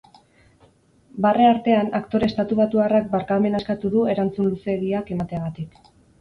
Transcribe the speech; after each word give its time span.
Barre 1.25 1.43
artean, 1.49 1.91
aktore 1.99 2.29
estatubatuarrak 2.33 3.05
barkamena 3.11 3.61
eskatu 3.65 3.93
du 3.97 4.03
erantzun 4.15 4.49
luzeegiak 4.55 5.13
emateagatik. 5.19 5.79